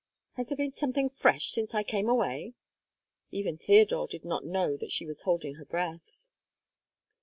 [0.33, 2.53] "Has there been something fresh since I came away?" And
[3.29, 6.25] even Theodore did not know that she was holding her breath.